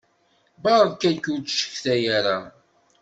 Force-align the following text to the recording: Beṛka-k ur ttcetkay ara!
Beṛka-k 0.63 1.23
ur 1.33 1.39
ttcetkay 1.41 2.03
ara! 2.17 2.37